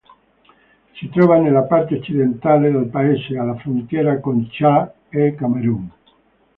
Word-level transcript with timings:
Si 0.95 1.09
trova 1.11 1.37
nella 1.37 1.61
parte 1.61 1.97
occidentale 1.97 2.71
del 2.71 2.87
paese, 2.87 3.37
alla 3.37 3.55
frontiera 3.57 4.19
con 4.19 4.49
Ciad 4.49 4.91
e 5.09 5.35
Camerun. 5.35 5.91